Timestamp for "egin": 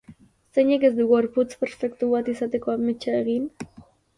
3.23-3.49